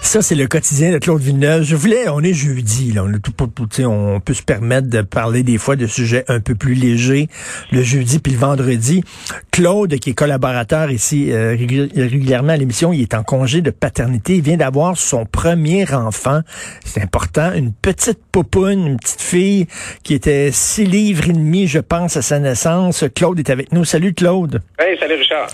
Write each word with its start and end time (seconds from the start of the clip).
Ça, 0.00 0.22
c'est 0.22 0.34
le 0.36 0.46
quotidien 0.46 0.90
de 0.92 0.96
Claude 0.98 1.20
Villeneuve. 1.20 1.64
Je 1.64 1.76
voulais, 1.76 2.08
on 2.08 2.22
est 2.22 2.32
jeudi, 2.32 2.92
là, 2.92 3.04
on, 3.04 3.12
est 3.12 3.18
tout, 3.18 3.32
tout- 3.32 3.82
on 3.84 4.20
peut 4.20 4.32
se 4.32 4.42
permettre 4.42 4.88
de 4.88 5.02
parler 5.02 5.42
des 5.42 5.58
fois 5.58 5.76
de 5.76 5.86
sujets 5.86 6.24
un 6.28 6.40
peu 6.40 6.54
plus 6.54 6.72
légers 6.72 7.28
le 7.72 7.82
jeudi 7.82 8.18
puis 8.18 8.32
le 8.32 8.38
vendredi. 8.38 9.04
Claude, 9.50 9.96
qui 9.98 10.10
est 10.10 10.14
collaborateur 10.14 10.90
ici 10.90 11.30
euh, 11.30 11.50
régul- 11.54 11.90
régulièrement 11.94 12.52
à 12.52 12.56
l'émission, 12.56 12.92
il 12.94 13.02
est 13.02 13.12
en 13.12 13.22
congé 13.22 13.60
de 13.60 13.70
paternité. 13.70 14.36
Il 14.36 14.42
vient 14.42 14.56
d'avoir 14.56 14.96
son 14.96 15.26
premier 15.26 15.84
enfant. 15.92 16.40
C'est 16.86 17.02
important, 17.02 17.52
une 17.52 17.72
petite 17.74 18.20
poupoune, 18.32 18.86
une 18.86 18.96
petite 18.96 19.20
fille 19.20 19.66
qui 20.04 20.14
était 20.14 20.50
six 20.52 20.86
livres 20.86 21.28
et 21.28 21.32
demi, 21.34 21.66
je 21.66 21.80
pense, 21.80 22.16
à 22.16 22.22
sa 22.22 22.38
naissance. 22.38 23.04
Claude 23.14 23.38
est 23.40 23.50
avec 23.50 23.72
nous. 23.72 23.84
Salut 23.84 24.14
Claude. 24.14 24.62
Hey, 24.78 24.96
salut 24.98 25.16
Richard. 25.16 25.48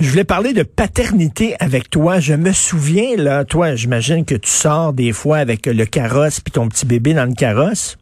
Je 0.00 0.10
voulais 0.10 0.24
parler 0.24 0.52
de 0.52 0.64
paternité 0.64 1.54
avec 1.60 1.90
toi. 1.90 2.18
Je 2.18 2.34
me 2.34 2.50
souviens, 2.52 3.14
là, 3.16 3.44
toi, 3.44 3.76
j'imagine 4.00 4.24
que 4.24 4.34
tu 4.34 4.50
sors 4.50 4.92
des 4.92 5.12
fois 5.12 5.38
avec 5.38 5.66
le 5.66 5.84
carrosse 5.84 6.40
puis 6.40 6.52
ton 6.52 6.68
petit 6.68 6.86
bébé 6.86 7.14
dans 7.14 7.26
le 7.26 7.34
carrosse? 7.34 7.96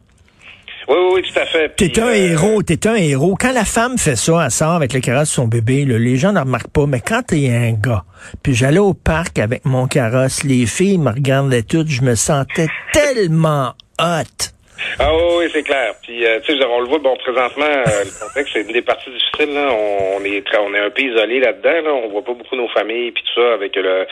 Oui, 0.88 0.96
oui, 0.96 1.10
oui, 1.16 1.22
tout 1.22 1.38
à 1.38 1.44
fait. 1.44 1.74
T'es 1.76 2.00
un 2.00 2.06
euh, 2.06 2.14
héros, 2.14 2.62
t'es 2.62 2.86
un 2.86 2.94
héros. 2.94 3.36
Quand 3.38 3.52
la 3.52 3.66
femme 3.66 3.98
fait 3.98 4.16
ça, 4.16 4.44
elle 4.44 4.50
sort 4.50 4.72
avec 4.72 4.94
le 4.94 5.00
carrosse 5.00 5.28
de 5.28 5.34
son 5.34 5.46
bébé, 5.46 5.84
là, 5.84 5.98
les 5.98 6.16
gens 6.16 6.32
ne 6.32 6.40
remarquent 6.40 6.70
pas. 6.70 6.86
Mais 6.86 7.00
quand 7.00 7.22
t'es 7.26 7.50
un 7.50 7.72
gars, 7.72 8.04
puis 8.42 8.54
j'allais 8.54 8.78
au 8.78 8.94
parc 8.94 9.38
avec 9.38 9.66
mon 9.66 9.86
carrosse, 9.86 10.44
les 10.44 10.64
filles 10.64 10.98
me 10.98 11.10
regardaient 11.10 11.62
toutes, 11.62 11.88
je 11.88 12.02
me 12.02 12.14
sentais 12.14 12.68
tellement 12.92 13.74
hot. 14.00 14.52
Ah 14.98 15.12
oui, 15.38 15.46
c'est 15.52 15.62
clair. 15.62 15.94
Puis, 16.02 16.24
euh, 16.24 16.40
tu 16.44 16.56
sais, 16.56 16.64
on 16.64 16.80
le 16.80 16.86
voit, 16.88 16.98
bon, 16.98 17.16
présentement, 17.16 17.64
euh, 17.64 18.04
le 18.04 18.26
contexte, 18.26 18.52
c'est 18.54 18.62
une 18.62 18.72
des 18.72 18.82
parties 18.82 19.10
difficiles. 19.10 19.54
Là. 19.54 19.70
On, 19.72 20.24
est, 20.24 20.44
très- 20.46 20.58
on 20.58 20.74
est 20.74 20.78
un 20.78 20.90
peu 20.90 21.02
isolé 21.02 21.40
là-dedans. 21.40 21.82
Là. 21.90 21.92
On 21.94 22.08
voit 22.08 22.24
pas 22.24 22.32
beaucoup 22.34 22.56
nos 22.56 22.68
familles 22.68 23.10
puis 23.12 23.22
tout 23.24 23.40
ça 23.40 23.54
avec 23.54 23.74
le, 23.76 24.06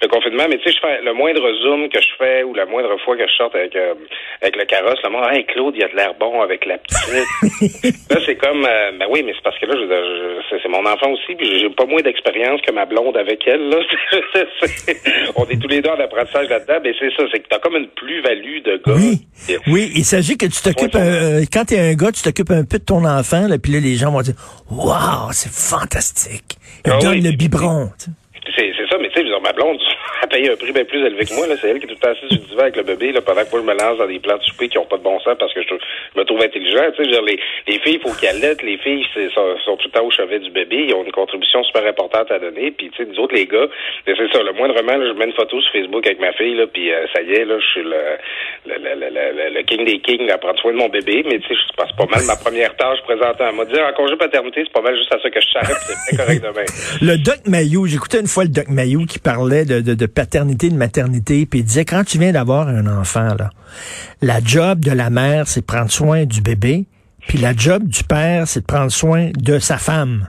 le 0.00 0.08
confinement. 0.08 0.44
Mais 0.48 0.58
tu 0.58 0.64
sais, 0.70 0.76
je 0.76 0.80
fais 0.80 1.02
le 1.02 1.12
moindre 1.12 1.42
zoom 1.62 1.88
que 1.88 2.00
je 2.00 2.08
fais 2.18 2.42
ou 2.42 2.54
la 2.54 2.66
moindre 2.66 2.96
fois 3.04 3.16
que 3.16 3.26
je 3.26 3.32
sorte 3.34 3.54
avec, 3.54 3.74
euh, 3.76 3.94
avec 4.40 4.56
le 4.56 4.64
carrosse, 4.64 4.98
le 5.02 5.10
monde, 5.10 5.24
hey, 5.32 5.44
Claude, 5.46 5.74
il 5.76 5.84
a 5.84 5.88
de 5.88 5.96
l'air 5.96 6.14
bon 6.14 6.40
avec 6.40 6.66
la 6.66 6.78
petite. 6.78 8.10
là, 8.10 8.16
c'est 8.24 8.36
comme, 8.36 8.64
euh, 8.68 8.92
ben 8.98 9.06
oui, 9.10 9.22
mais 9.24 9.32
c'est 9.34 9.42
parce 9.42 9.58
que 9.58 9.66
là, 9.66 9.74
je, 9.76 9.86
je- 9.86 10.58
c'est, 10.62 10.68
mon 10.68 10.84
enfant 10.86 11.10
aussi, 11.10 11.34
puis 11.34 11.58
j'ai 11.60 11.68
pas 11.70 11.84
moins 11.84 12.00
d'expérience 12.00 12.60
que 12.62 12.72
ma 12.72 12.86
blonde 12.86 13.16
avec 13.16 13.46
elle. 13.46 13.68
Là. 13.68 13.78
C'est- 14.64 14.96
on 15.36 15.44
est 15.46 15.60
tous 15.60 15.68
les 15.68 15.80
deux 15.82 15.90
en 15.90 16.00
apprentissage 16.00 16.48
là-dedans. 16.48 16.78
Mais 16.82 16.94
c'est 16.98 17.10
ça, 17.16 17.24
c'est 17.32 17.40
que 17.40 17.48
t'as 17.48 17.58
comme 17.58 17.76
une 17.76 17.88
plus-value 17.88 18.62
de 18.62 18.76
gars. 18.84 18.92
Oui, 18.96 19.20
oui, 19.68 19.90
s'agit 20.16 20.36
que 20.36 20.46
tu 20.46 20.60
t'occupes, 20.62 20.94
euh, 20.94 21.44
quand 21.52 21.64
t'es 21.64 21.78
un 21.78 21.94
gars, 21.94 22.12
tu 22.12 22.22
t'occupes 22.22 22.50
un 22.50 22.64
peu 22.64 22.78
de 22.78 22.84
ton 22.84 23.04
enfant, 23.04 23.48
là, 23.48 23.58
puis 23.58 23.72
là, 23.72 23.80
les 23.80 23.96
gens 23.96 24.10
vont 24.12 24.20
dire, 24.22 24.34
waouh, 24.70 25.32
c'est 25.32 25.50
fantastique. 25.52 26.58
Il 26.84 26.92
Ah 26.92 26.98
donne 26.98 27.10
oui, 27.12 27.20
le 27.22 27.32
biberon. 27.32 27.90
tu. 27.98 28.10
C'est, 28.54 28.72
ça, 28.90 28.96
mais 29.00 29.08
tu 29.14 29.22
sais, 29.22 29.40
ma 29.42 29.52
blonde, 29.52 29.78
elle 30.22 30.28
paye 30.28 30.48
un 30.48 30.56
prix 30.56 30.72
bien 30.72 30.84
plus 30.84 31.04
élevé 31.04 31.24
que 31.24 31.34
moi. 31.34 31.46
Là. 31.46 31.56
C'est 31.60 31.68
elle 31.68 31.78
qui 31.78 31.86
est 31.86 31.88
tout 31.88 31.98
le 31.98 32.00
temps 32.00 32.14
assise 32.14 32.38
sur 32.38 32.48
divan 32.48 32.62
avec 32.62 32.76
le 32.76 32.84
bébé, 32.84 33.12
là, 33.12 33.20
pendant 33.20 33.42
que 33.42 33.50
moi, 33.50 33.60
je 33.60 33.66
me 33.66 33.74
lance 33.74 33.98
dans 33.98 34.06
des 34.06 34.20
plans 34.20 34.38
de 34.38 34.42
souper 34.42 34.68
qui 34.68 34.78
ont 34.78 34.86
pas 34.86 34.96
de 34.96 35.02
bon 35.02 35.18
sens 35.20 35.34
parce 35.38 35.52
que 35.52 35.62
je, 35.62 35.68
je 35.68 36.18
me 36.18 36.24
trouve 36.24 36.40
intelligent. 36.40 36.90
Tu 36.96 37.04
sais, 37.04 37.10
dire, 37.10 37.22
les, 37.22 37.38
les 37.66 37.78
filles, 37.80 37.98
il 37.98 38.00
faut 38.00 38.14
qu'elles 38.14 38.36
allaitent. 38.36 38.62
Les 38.62 38.78
filles 38.78 39.04
c'est, 39.14 39.28
sont, 39.30 39.58
sont 39.64 39.76
tout 39.76 39.88
le 39.88 39.98
temps 39.98 40.06
au 40.06 40.10
chevet 40.10 40.38
du 40.38 40.50
bébé. 40.50 40.86
Ils 40.88 40.94
ont 40.94 41.04
une 41.04 41.12
contribution 41.12 41.62
super 41.64 41.84
importante 41.86 42.30
à 42.30 42.38
donner. 42.38 42.70
Puis, 42.70 42.90
tu 42.90 43.02
sais, 43.02 43.08
nous 43.10 43.18
autres, 43.18 43.34
les 43.34 43.46
gars, 43.46 43.66
c'est 44.06 44.14
ça. 44.14 44.42
Le 44.42 44.52
moindrement, 44.52 44.96
là, 44.96 45.06
je 45.12 45.18
mets 45.18 45.26
une 45.26 45.34
photo 45.34 45.60
sur 45.60 45.72
Facebook 45.72 46.06
avec 46.06 46.20
ma 46.20 46.32
fille, 46.32 46.54
là, 46.54 46.66
puis 46.66 46.92
euh, 46.92 47.06
ça 47.12 47.22
y 47.22 47.32
est, 47.32 47.44
là, 47.44 47.58
je 47.58 47.66
suis 47.66 47.82
le, 47.82 48.00
le, 48.66 48.76
le, 48.78 49.10
le, 49.10 49.54
le, 49.54 49.62
king 49.62 49.84
des 49.84 49.98
kings 49.98 50.30
à 50.30 50.38
prendre 50.38 50.58
soin 50.60 50.72
de 50.72 50.78
mon 50.78 50.88
bébé. 50.88 51.24
Mais, 51.28 51.38
tu 51.40 51.48
sais, 51.48 51.54
je 51.54 51.76
passe 51.76 51.92
pas 51.96 52.06
mal 52.06 52.22
ma 52.26 52.36
première 52.36 52.76
tâche 52.76 53.00
présentement. 53.02 53.46
Elle 53.50 53.56
m'a 53.56 53.64
dit, 53.64 53.80
en 53.80 53.92
congé 53.94 54.16
paternité, 54.16 54.62
c'est 54.64 54.72
pas 54.72 54.82
mal 54.82 54.96
juste 54.96 55.12
à 55.12 55.18
ça 55.20 55.30
que 55.30 55.40
je 55.40 55.50
s'arrête. 55.50 55.82
C'est 56.06 56.16
correct 56.16 56.42
demain. 56.42 56.64
Le 57.02 57.16
Doc 57.16 57.46
Mayou, 57.46 57.86
j'écoutais 57.86 58.20
une 58.20 58.28
fois 58.28 58.44
le 58.44 58.50
Doc 58.50 58.68
Mayou 58.68 59.06
qui 59.06 59.18
parlait 59.18 59.64
de, 59.64 59.80
de 59.80 60.06
paternité, 60.12 60.70
de 60.70 60.76
maternité, 60.76 61.46
puis 61.46 61.60
il 61.60 61.64
disait, 61.64 61.84
quand 61.84 62.04
tu 62.04 62.18
viens 62.18 62.32
d'avoir 62.32 62.68
un 62.68 62.86
enfant, 62.86 63.34
là, 63.38 63.50
la 64.20 64.40
job 64.42 64.80
de 64.80 64.90
la 64.90 65.10
mère, 65.10 65.48
c'est 65.48 65.60
de 65.60 65.66
prendre 65.66 65.90
soin 65.90 66.24
du 66.24 66.40
bébé, 66.40 66.86
puis 67.28 67.38
la 67.38 67.54
job 67.54 67.86
du 67.86 68.04
père, 68.04 68.48
c'est 68.48 68.60
de 68.60 68.66
prendre 68.66 68.90
soin 68.90 69.30
de 69.36 69.58
sa 69.58 69.78
femme. 69.78 70.28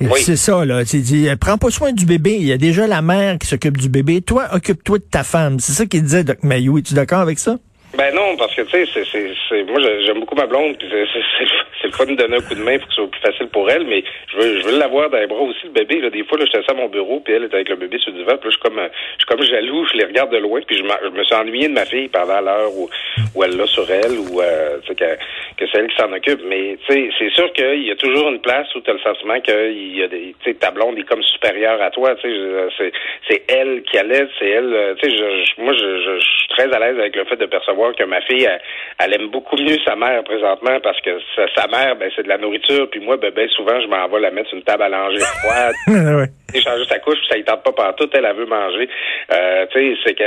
Et 0.00 0.06
Oui. 0.06 0.20
C'est 0.24 0.36
ça, 0.36 0.64
là. 0.64 0.84
Tu 0.84 1.00
dis, 1.00 1.28
euh, 1.28 1.36
prends 1.36 1.58
pas 1.58 1.70
soin 1.70 1.92
du 1.92 2.06
bébé. 2.06 2.36
Il 2.40 2.46
y 2.46 2.52
a 2.52 2.58
déjà 2.58 2.88
la 2.88 3.02
mère 3.02 3.38
qui 3.38 3.46
s'occupe 3.46 3.76
du 3.76 3.88
bébé. 3.88 4.20
Toi, 4.20 4.48
occupe-toi 4.52 4.98
de 4.98 5.04
ta 5.04 5.22
femme. 5.22 5.60
C'est 5.60 5.72
ça 5.72 5.86
qu'il 5.86 6.02
disait, 6.02 6.24
Doc 6.24 6.42
Mayou. 6.42 6.78
Es-tu 6.78 6.94
d'accord 6.94 7.20
avec 7.20 7.38
ça? 7.38 7.58
Ben 7.96 8.14
non, 8.14 8.36
parce 8.36 8.54
que 8.54 8.62
tu 8.62 8.86
sais, 8.86 9.04
c'est, 9.48 9.62
moi 9.64 9.78
je- 9.80 10.04
j'aime 10.06 10.20
beaucoup 10.20 10.34
ma 10.34 10.46
blonde, 10.46 10.78
puis 10.78 10.88
c'est, 10.90 11.86
le 11.86 11.92
fun 11.92 12.06
de 12.06 12.14
donner 12.14 12.36
un 12.36 12.40
coup 12.40 12.54
de 12.54 12.62
main 12.62 12.78
pour 12.78 12.88
que 12.88 12.94
ce 12.94 13.00
soit 13.02 13.10
plus 13.10 13.20
facile 13.20 13.48
pour 13.48 13.70
elle, 13.70 13.84
mais 13.84 14.02
je 14.30 14.36
veux, 14.38 14.60
je 14.60 14.64
veux 14.66 14.78
l'avoir 14.78 15.10
dans 15.10 15.18
les 15.18 15.26
bras 15.26 15.40
aussi 15.42 15.64
le 15.64 15.70
bébé. 15.72 16.00
Là, 16.00 16.08
des 16.08 16.24
fois, 16.24 16.38
là, 16.38 16.44
assis 16.44 16.70
à 16.70 16.74
mon 16.74 16.88
bureau, 16.88 17.20
puis 17.20 17.34
elle 17.34 17.44
était 17.44 17.56
avec 17.56 17.68
le 17.68 17.76
bébé 17.76 17.98
sur 17.98 18.12
le 18.12 18.18
divan, 18.18 18.36
puis 18.38 18.48
là, 18.48 18.50
je 18.50 18.50
suis 18.50 18.60
comme, 18.60 18.78
euh, 18.78 18.88
je 19.18 19.18
suis 19.18 19.26
comme 19.26 19.42
jaloux, 19.42 19.84
je 19.92 19.98
les 19.98 20.04
regarde 20.04 20.32
de 20.32 20.38
loin, 20.38 20.60
puis 20.66 20.78
je, 20.78 20.82
je 20.84 21.08
me 21.10 21.22
suis 21.24 21.34
ennuyé 21.34 21.68
de 21.68 21.74
ma 21.74 21.84
fille 21.84 22.08
pendant 22.08 22.40
l'heure 22.40 22.70
où, 22.74 22.88
où 23.34 23.44
elle 23.44 23.56
l'a 23.58 23.66
sur 23.66 23.90
elle, 23.90 24.18
ou 24.18 24.40
euh, 24.40 24.78
que, 24.88 24.94
que 24.94 25.66
c'est 25.70 25.78
elle 25.78 25.88
qui 25.88 25.96
s'en 25.96 26.12
occupe. 26.12 26.40
Mais 26.46 26.78
tu 26.88 26.94
sais, 26.94 27.10
c'est 27.18 27.30
sûr 27.34 27.52
qu'il 27.52 27.82
y 27.86 27.90
a 27.90 27.96
toujours 27.96 28.28
une 28.30 28.40
place 28.40 28.74
où 28.74 28.80
tu 28.80 28.88
as 28.90 28.94
le 28.94 29.00
sentiment 29.00 29.38
que 29.40 29.70
y 29.70 30.02
a 30.02 30.08
des, 30.08 30.34
ta 30.58 30.70
blonde 30.70 30.98
est 30.98 31.02
comme 31.08 31.22
supérieure 31.24 31.82
à 31.82 31.90
toi. 31.90 32.14
Tu 32.14 32.22
sais, 32.22 32.34
je- 32.34 32.90
c'est, 33.28 33.42
elle 33.48 33.82
qui 33.82 33.98
allait, 33.98 34.26
c'est 34.38 34.48
elle. 34.48 34.72
euh, 34.72 34.94
Tu 34.98 35.10
sais, 35.10 35.16
je, 35.16 35.44
je- 35.44 35.62
moi, 35.62 35.74
je, 35.74 35.80
je, 35.98 36.18
je 36.20 36.26
suis 36.38 36.48
très 36.56 36.72
à 36.72 36.78
l'aise 36.78 36.98
avec 36.98 37.16
le 37.16 37.24
fait 37.24 37.36
de 37.36 37.46
percevoir 37.46 37.81
que 37.90 38.04
ma 38.04 38.20
fille, 38.22 38.48
elle, 38.98 39.14
aime 39.14 39.30
beaucoup 39.30 39.56
mieux 39.56 39.78
sa 39.84 39.96
mère 39.96 40.22
présentement 40.24 40.78
parce 40.82 41.00
que 41.00 41.10
sa, 41.56 41.66
mère, 41.66 41.96
ben, 41.96 42.10
c'est 42.14 42.22
de 42.22 42.28
la 42.28 42.38
nourriture, 42.38 42.88
puis 42.90 43.00
moi, 43.00 43.16
ben, 43.16 43.32
ben, 43.34 43.48
souvent, 43.48 43.80
je 43.80 43.88
m'en 43.88 44.08
vais 44.08 44.20
la 44.20 44.30
mettre 44.30 44.48
sur 44.48 44.58
une 44.58 44.64
table 44.64 44.84
à 44.84 44.88
langer 44.88 45.18
froide. 45.18 45.74
changer 46.60 46.84
sa 46.88 46.98
couche, 46.98 47.18
puis 47.18 47.28
ça 47.30 47.36
ne 47.38 47.42
tente 47.42 47.62
pas 47.62 47.72
partout, 47.72 48.08
elle, 48.12 48.24
elle 48.24 48.36
veut 48.36 48.46
manger. 48.46 48.88
Euh, 49.32 49.66
tu 49.72 49.94
sais, 49.94 50.00
c'est 50.04 50.14
que 50.14 50.24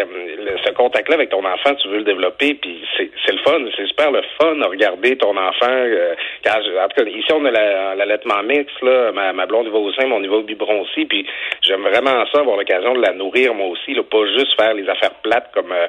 ce 0.66 0.72
contact-là 0.74 1.16
avec 1.16 1.30
ton 1.30 1.44
enfant, 1.46 1.76
tu 1.76 1.88
veux 1.90 1.98
le 1.98 2.04
développer, 2.04 2.54
puis 2.56 2.84
c'est 2.98 3.32
le 3.32 3.40
fun, 3.40 3.60
c'est 3.76 3.88
super 3.88 4.12
le 4.12 4.22
fun 4.40 4.56
de 4.56 4.66
regarder 4.66 5.18
ton 5.18 5.36
enfant. 5.38 5.70
euh, 5.70 6.16
en 6.46 6.88
tout 6.88 7.04
cas, 7.04 7.10
ici, 7.10 7.32
on 7.34 7.44
a 7.46 7.52
la- 7.52 7.96
l'allaitement 7.96 8.42
mixte, 8.44 8.82
là, 8.82 9.12
ma, 9.12 9.46
blonde 9.46 9.68
va 9.68 9.78
au 9.78 9.92
sein, 9.94 10.08
mais 10.08 10.16
on 10.16 10.24
y 10.24 10.28
va 10.28 10.38
au 10.38 10.44
biberon 10.44 10.82
aussi, 10.82 11.06
puis 11.06 11.26
j'aime 11.62 11.82
vraiment 11.82 12.26
ça, 12.34 12.40
avoir 12.40 12.58
l'occasion 12.58 12.94
de 12.94 13.02
la 13.02 13.14
nourrir, 13.14 13.54
moi 13.54 13.68
aussi, 13.68 13.94
pas 13.96 14.26
juste 14.38 14.56
faire 14.60 14.74
les 14.74 14.88
affaires 14.88 15.14
plates 15.24 15.52
comme 15.54 15.72
euh, 15.72 15.88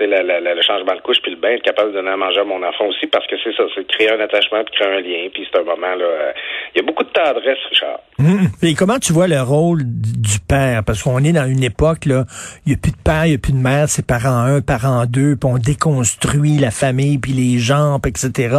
le 0.00 0.62
changement 0.62 0.94
de 0.94 1.00
couche 1.00 1.20
puis 1.22 1.30
le 1.32 1.36
bain, 1.36 1.50
être 1.52 1.62
capable 1.62 1.90
de 1.92 1.96
donner 1.96 2.10
à 2.10 2.16
manger 2.16 2.40
à 2.40 2.44
mon 2.44 2.62
enfant 2.62 2.86
aussi, 2.86 3.06
parce 3.06 3.26
que 3.26 3.36
c'est 3.42 3.54
ça, 3.54 3.64
c'est 3.74 3.86
créer 3.86 4.10
un 4.10 4.20
attachement 4.20 4.62
puis 4.64 4.74
créer 4.74 4.92
un 4.92 5.00
lien, 5.00 5.28
puis 5.32 5.46
c'est 5.50 5.58
un 5.58 5.64
moment, 5.64 5.94
là, 5.94 6.32
il 6.74 6.78
y 6.78 6.80
a 6.80 6.86
beaucoup 6.86 7.04
de 7.04 7.10
tendresse, 7.10 7.58
Richard. 7.70 8.00
Et 8.62 8.74
comment 8.74 8.98
tu 8.98 9.12
vois 9.12 9.28
le 9.28 9.40
rôle 9.42 9.73
du 9.82 10.38
père? 10.40 10.84
Parce 10.84 11.02
qu'on 11.02 11.22
est 11.24 11.32
dans 11.32 11.46
une 11.46 11.62
époque, 11.62 12.06
là, 12.06 12.26
il 12.66 12.70
n'y 12.70 12.74
a 12.74 12.78
plus 12.78 12.92
de 12.92 12.96
père, 12.96 13.26
il 13.26 13.30
n'y 13.30 13.34
a 13.34 13.38
plus 13.38 13.52
de 13.52 13.58
mère, 13.58 13.88
c'est 13.88 14.04
parent 14.04 14.38
un, 14.38 14.60
parent 14.60 15.06
deux, 15.06 15.36
puis 15.36 15.50
on 15.50 15.58
déconstruit 15.58 16.58
la 16.58 16.70
famille, 16.70 17.18
puis 17.18 17.32
les 17.32 17.58
gens, 17.58 17.98
puis 18.00 18.10
etc. 18.10 18.56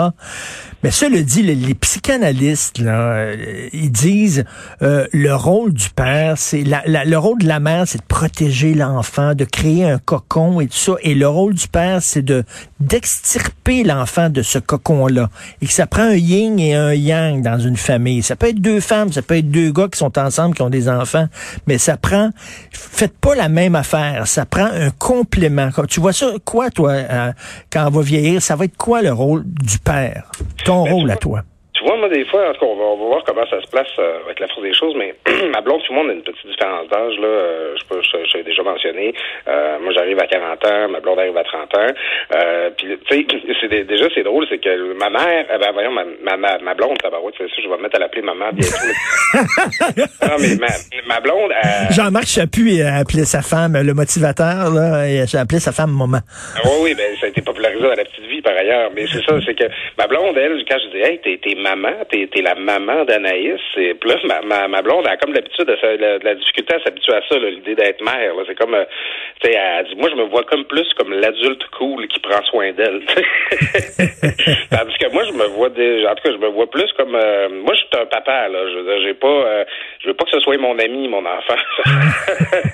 Mais 0.83 0.91
ça 0.91 1.09
le 1.09 1.23
dit, 1.23 1.41
les, 1.41 1.73
psychanalystes, 1.73 2.77
là, 2.79 3.13
euh, 3.13 3.67
ils 3.73 3.91
disent 3.91 4.45
euh, 4.81 5.07
le 5.13 5.33
rôle 5.33 5.73
du 5.73 5.89
père, 5.89 6.37
c'est 6.37 6.63
la- 6.63 7.05
le 7.05 7.17
rôle 7.17 7.39
de 7.39 7.47
la 7.47 7.59
mère, 7.59 7.87
c'est 7.87 7.97
de 7.97 8.03
protéger 8.03 8.73
l'enfant, 8.73 9.33
de 9.33 9.45
créer 9.45 9.89
un 9.89 9.97
cocon 9.97 10.61
et 10.61 10.67
tout 10.67 10.77
ça. 10.77 10.93
Et 11.01 11.15
le 11.15 11.27
rôle 11.27 11.55
du 11.55 11.67
père, 11.67 12.01
c'est 12.01 12.21
de 12.21 12.43
d'extirper 12.79 13.83
l'enfant 13.83 14.29
de 14.29 14.41
ce 14.41 14.59
cocon-là. 14.59 15.29
Et 15.61 15.67
que 15.67 15.73
ça 15.73 15.87
prend 15.87 16.03
un 16.03 16.15
yin 16.15 16.59
et 16.59 16.75
un 16.75 16.93
yang 16.93 17.41
dans 17.41 17.57
une 17.57 17.77
famille. 17.77 18.21
Ça 18.21 18.35
peut 18.35 18.49
être 18.49 18.61
deux 18.61 18.79
femmes, 18.79 19.11
ça 19.11 19.21
peut 19.21 19.37
être 19.37 19.49
deux 19.49 19.71
gars 19.71 19.87
qui 19.91 19.97
sont 19.97 20.17
ensemble, 20.19 20.55
qui 20.55 20.61
ont 20.61 20.69
des 20.69 20.87
enfants, 20.87 21.04
mais 21.67 21.77
ça 21.77 21.97
prend. 21.97 22.29
Faites 22.71 23.17
pas 23.17 23.35
la 23.35 23.49
même 23.49 23.75
affaire. 23.75 24.27
Ça 24.27 24.45
prend 24.45 24.65
un 24.65 24.89
complément. 24.91 25.69
Tu 25.87 25.99
vois 25.99 26.13
ça, 26.13 26.31
quoi, 26.43 26.69
toi, 26.69 26.91
euh, 26.91 27.31
quand 27.71 27.87
on 27.87 27.91
va 27.91 28.01
vieillir, 28.01 28.41
ça 28.41 28.55
va 28.55 28.65
être 28.65 28.77
quoi 28.77 29.01
le 29.01 29.11
rôle 29.13 29.43
du 29.45 29.79
père? 29.79 30.31
Ton 30.65 30.83
Ben, 30.85 30.91
rôle 30.93 31.11
à 31.11 31.17
toi? 31.17 31.43
Tu 31.75 31.83
vois, 31.83 31.97
moi, 31.97 32.07
des 32.07 32.23
fois, 32.25 32.49
en 32.49 32.53
tout 32.53 32.59
cas, 32.61 32.65
on 32.67 32.75
va, 32.77 32.83
on 32.83 32.97
va 32.97 33.05
voir 33.05 33.23
comment 33.25 33.45
ça 33.49 33.61
se 33.61 33.67
place 33.67 33.91
euh, 33.99 34.23
avec 34.23 34.39
la 34.39 34.47
force 34.47 34.61
des 34.61 34.73
choses, 34.73 34.95
mais 34.97 35.13
ma 35.53 35.59
blonde, 35.59 35.81
tout 35.85 35.91
le 35.91 35.99
monde 35.99 36.09
a 36.09 36.13
une 36.13 36.23
petite 36.23 36.47
différence 36.47 36.87
d'âge, 36.87 37.19
là. 37.19 37.27
Euh, 37.27 37.75
je 37.75 37.83
peux, 37.89 38.01
je, 38.01 38.29
je 38.31 38.37
l'ai 38.37 38.43
déjà 38.43 38.63
mentionné. 38.63 39.13
Euh, 39.47 39.77
moi, 39.81 39.91
j'arrive 39.93 40.17
à 40.19 40.25
40 40.25 40.65
ans, 40.65 40.87
ma 40.89 41.01
blonde 41.01 41.19
arrive 41.19 41.35
à 41.35 41.43
30 41.43 41.75
ans. 41.75 41.93
Euh, 42.33 42.69
puis, 42.77 42.97
tu 43.09 43.25
sais, 43.59 43.83
déjà, 43.83 44.05
c'est 44.15 44.23
drôle, 44.23 44.45
c'est 44.49 44.59
que 44.59 44.93
ma 44.97 45.09
mère, 45.09 45.45
eh 45.53 45.57
ben, 45.57 45.71
voyons, 45.73 45.91
ma, 45.91 46.05
ma, 46.23 46.37
ma, 46.37 46.57
ma 46.59 46.73
blonde, 46.75 46.97
tabarouette, 47.03 47.35
c'est 47.37 47.49
ça, 47.49 47.61
je 47.61 47.67
vais 47.67 47.75
me 47.75 47.83
mettre 47.83 47.97
à 47.97 47.99
l'appeler 47.99 48.21
maman 48.21 48.51
bientôt. 48.53 48.77
non, 50.23 50.37
mais 50.39 50.55
ma, 50.55 51.13
ma 51.13 51.19
blonde, 51.19 51.51
elle, 51.61 51.93
Jean-Marc 51.93 52.27
Chaput 52.27 52.81
a 52.83 52.99
appelé 52.99 53.25
sa 53.25 53.41
femme 53.41 53.75
le 53.75 53.93
motivateur, 53.93 54.71
là, 54.71 55.09
et 55.09 55.19
a 55.21 55.39
appelé 55.41 55.59
sa 55.59 55.73
femme 55.73 55.91
maman. 55.91 56.19
Ah 56.55 56.61
oui, 56.63 56.71
oui, 56.83 56.95
ben, 56.95 57.15
ça 57.19 57.25
a 57.25 57.29
été 57.29 57.41
popularisé 57.41 57.83
dans 57.83 57.89
la 57.89 58.05
petite 58.05 58.25
vie 58.29 58.41
par 58.41 58.55
ailleurs. 58.55 58.91
Mais 58.95 59.05
c'est 59.11 59.23
ça, 59.25 59.35
c'est 59.45 59.55
que 59.55 59.65
ma 59.97 60.07
blonde, 60.07 60.37
elle, 60.37 60.63
quand 60.69 60.77
je 60.79 60.97
dis, 60.97 61.03
hey, 61.03 61.19
t'es 61.19 61.55
maman, 61.65 62.05
t'es 62.09 62.29
es 62.31 62.41
la 62.41 62.55
maman 62.55 63.05
d'Anaïs. 63.05 63.61
Et 63.77 63.95
là, 64.03 64.67
ma, 64.67 64.81
blonde 64.81 65.07
a 65.07 65.17
comme 65.17 65.33
l'habitude 65.33 65.65
de, 65.65 66.23
la 66.23 66.35
difficulté 66.35 66.75
à 66.75 66.79
s'habituer 66.83 67.13
à 67.13 67.21
ça, 67.27 67.37
l'idée 67.39 67.75
d'être 67.75 68.03
mère. 68.03 68.33
C'est 68.47 68.55
comme, 68.55 68.75
euh, 68.75 68.85
tu 69.41 69.51
sais, 69.51 69.95
moi, 69.97 70.09
je 70.09 70.15
me 70.15 70.23
vois 70.23 70.43
comme 70.43 70.65
plus 70.65 70.87
comme 70.97 71.13
l'adulte 71.13 71.65
cool 71.77 72.07
qui 72.07 72.19
prend 72.19 72.43
soin 72.43 72.71
d'elle. 72.73 73.01
Tandis 74.69 74.97
que 74.99 75.11
moi, 75.11 75.23
je 75.25 75.33
me 75.33 75.47
vois, 75.55 75.69
en 75.69 76.15
tout 76.15 76.23
cas, 76.23 76.31
je 76.31 76.37
me 76.37 76.49
vois 76.49 76.69
plus 76.69 76.91
comme, 76.97 77.15
euh, 77.15 77.49
moi, 77.49 77.73
je 77.73 77.79
suis 77.79 77.89
un 78.01 78.05
papa, 78.05 78.47
là. 78.47 78.59
Je 78.69 79.01
j'ai 79.03 79.13
pas, 79.13 79.27
euh, 79.27 79.65
je 80.01 80.07
veux 80.07 80.13
pas 80.13 80.25
que 80.25 80.31
ce 80.31 80.39
soit 80.39 80.57
mon 80.57 80.77
ami, 80.79 81.07
mon 81.07 81.25
enfant. 81.25 81.55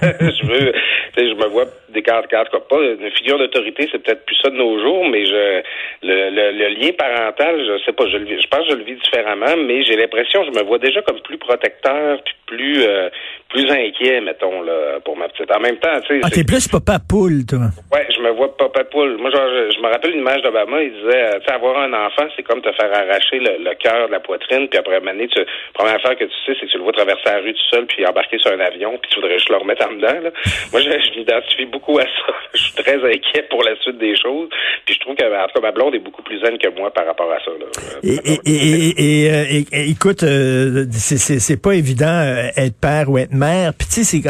je 0.01 0.45
veux, 0.45 0.73
je 1.17 1.33
me 1.35 1.47
vois 1.47 1.65
des 1.89 2.01
cartes, 2.01 2.27
cartes, 2.27 2.51
pas 2.51 2.77
une 2.77 3.11
figure 3.11 3.37
d'autorité, 3.37 3.89
c'est 3.91 4.01
peut-être 4.01 4.25
plus 4.25 4.35
ça 4.41 4.49
de 4.49 4.55
nos 4.55 4.79
jours, 4.79 5.05
mais 5.05 5.23
le, 5.23 5.61
le, 6.03 6.51
le 6.51 6.67
lien 6.69 6.91
parental, 6.97 7.59
je 7.65 7.83
sais 7.83 7.91
pas, 7.93 8.07
je, 8.07 8.17
le 8.17 8.25
pense 8.49 8.67
que 8.67 8.77
je 8.77 8.80
le 8.81 8.85
vis 8.85 8.99
différemment, 9.01 9.55
mais 9.57 9.83
j'ai 9.83 9.95
l'impression, 9.95 10.43
je 10.43 10.51
me 10.51 10.63
vois 10.65 10.79
déjà 10.79 11.01
comme 11.01 11.19
plus 11.21 11.37
protecteur, 11.37 12.19
puis 12.23 12.33
plus, 12.47 12.83
euh, 12.83 13.09
plus 13.49 13.69
inquiet, 13.71 14.19
mettons, 14.21 14.61
là, 14.61 14.99
pour 15.05 15.15
ma 15.15 15.29
petite. 15.29 15.49
En 15.55 15.59
même 15.59 15.77
temps, 15.77 15.99
tu 16.01 16.19
sais. 16.19 16.21
Ah, 16.23 16.29
t'es 16.29 16.43
plus 16.43 16.67
papa 16.67 16.99
poule, 16.99 17.45
toi. 17.47 17.71
Ouais, 17.91 18.05
je 18.13 18.21
me 18.21 18.31
vois 18.31 18.55
papa 18.57 18.83
poule. 18.83 19.17
Moi, 19.17 19.31
genre, 19.31 19.47
je, 19.47 19.75
je 19.75 19.81
me 19.81 19.87
rappelle 19.87 20.11
une 20.11 20.19
image 20.19 20.41
d'Obama, 20.41 20.81
il 20.83 20.91
disait, 20.91 21.23
euh, 21.23 21.39
tu 21.39 21.45
sais, 21.45 21.53
avoir 21.53 21.79
un 21.79 21.93
enfant, 21.93 22.27
c'est 22.35 22.43
comme 22.43 22.61
te 22.61 22.71
faire 22.73 22.91
arracher 22.93 23.39
le, 23.39 23.63
le 23.63 23.73
cœur 23.75 24.07
de 24.07 24.11
la 24.11 24.19
poitrine, 24.19 24.67
puis 24.67 24.79
après, 24.79 24.99
année, 25.07 25.27
tu, 25.27 25.41
première 25.73 25.95
affaire 25.95 26.17
que 26.17 26.25
tu 26.25 26.31
sais, 26.45 26.57
c'est 26.59 26.65
que 26.65 26.71
tu 26.71 26.77
le 26.77 26.83
vois 26.83 26.93
traverser 26.93 27.23
la 27.25 27.39
rue 27.39 27.53
tout 27.53 27.69
seul, 27.71 27.85
puis 27.85 28.05
embarquer 28.05 28.37
sur 28.39 28.51
un 28.51 28.59
avion, 28.59 28.97
puis 28.97 29.09
tu 29.11 29.19
voudrais 29.19 29.37
juste 29.37 29.49
le 29.49 29.57
remettre 29.57 29.87
en 29.87 29.93
dedans, 29.93 30.19
là. 30.21 30.31
Moi, 30.71 30.81
je, 30.81 30.89
je 30.89 31.19
m'identifie 31.19 31.65
beaucoup 31.65 31.97
à 31.99 32.03
ça. 32.03 32.33
je 32.53 32.59
suis 32.59 32.73
très 32.73 32.95
inquiet 32.95 33.43
pour 33.49 33.63
la 33.63 33.75
suite 33.77 33.97
des 33.97 34.15
choses, 34.15 34.49
puis 34.85 34.95
je 34.95 34.99
trouve 34.99 35.15
que, 35.15 35.23
en 35.23 35.47
tout 35.47 35.53
cas, 35.55 35.61
ma 35.61 35.71
blonde 35.71 35.95
est 35.95 35.99
beaucoup 35.99 36.21
plus 36.21 36.39
zen 36.39 36.57
que 36.57 36.69
moi 36.77 36.91
par 36.91 37.05
rapport 37.05 37.31
à 37.31 37.39
ça, 37.39 37.51
là. 37.51 37.65
Et, 38.03 38.15
et, 38.25 38.39
et, 38.45 38.70
et, 38.71 39.67
et 39.71 39.89
écoute, 39.89 40.23
euh, 40.23 40.85
c'est 40.91 41.57
pas 41.57 41.73
évident 41.73 42.07
euh, 42.07 42.49
être 42.55 42.75
père 42.75 43.09
ou 43.09 43.17
être 43.17 43.33
mère. 43.33 43.73
Puis 43.73 43.87
tu 43.89 44.03
sais, 44.03 44.21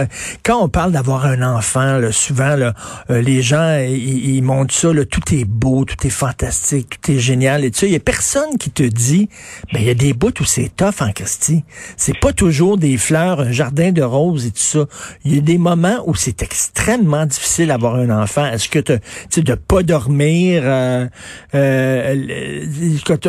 quand 0.43 0.63
on 0.63 0.69
parle 0.69 0.91
d'avoir 0.91 1.25
un 1.25 1.41
enfant, 1.41 1.97
là, 1.97 2.11
souvent 2.11 2.55
là, 2.55 2.73
euh, 3.09 3.21
les 3.21 3.41
gens 3.41 3.77
ils, 3.79 4.35
ils 4.35 4.41
montrent 4.41 4.73
ça, 4.73 4.93
là, 4.93 5.05
tout 5.05 5.33
est 5.33 5.45
beau, 5.45 5.85
tout 5.85 6.07
est 6.07 6.11
fantastique, 6.11 7.01
tout 7.01 7.11
est 7.11 7.19
génial. 7.19 7.65
Et 7.65 7.71
tu 7.71 7.79
sais, 7.79 7.85
il 7.87 7.93
y 7.93 7.95
a 7.95 7.99
personne 7.99 8.57
qui 8.59 8.69
te 8.69 8.83
dit, 8.83 9.29
ben 9.73 9.79
il 9.79 9.85
y 9.85 9.89
a 9.89 9.95
des 9.95 10.13
bouts 10.13 10.33
où 10.39 10.45
c'est 10.45 10.71
tough 10.75 11.01
en 11.01 11.11
Christie. 11.11 11.63
C'est 11.97 12.19
pas 12.19 12.33
toujours 12.33 12.77
des 12.77 12.97
fleurs, 12.97 13.41
un 13.41 13.51
jardin 13.51 13.91
de 13.91 14.01
roses 14.01 14.45
et 14.45 14.51
tout 14.51 14.57
ça. 14.57 14.85
Il 15.25 15.35
y 15.35 15.37
a 15.37 15.41
des 15.41 15.57
moments 15.57 16.03
où 16.05 16.15
c'est 16.15 16.41
extrêmement 16.41 17.25
difficile 17.25 17.67
d'avoir 17.67 17.95
un 17.95 18.09
enfant. 18.09 18.45
Est-ce 18.45 18.69
que 18.69 18.79
tu 18.79 18.93
sais 19.29 19.41
de 19.41 19.55
pas 19.55 19.83
dormir, 19.83 20.61
euh, 20.65 21.07
euh, 21.55 22.65